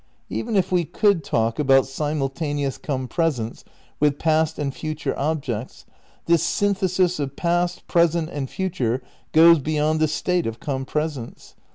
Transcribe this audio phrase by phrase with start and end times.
[0.31, 3.63] Even if we could talk about simultaneous compresence
[3.99, 5.85] with past and future objects,
[6.25, 11.53] this synthe sis of past, present and future goes beyond the state of compresence.